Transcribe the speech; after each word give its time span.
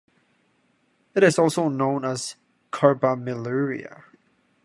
It 1.13 1.21
is 1.23 1.37
also 1.37 1.69
known 1.69 2.05
as 2.05 2.35
carbamylurea. 2.71 4.03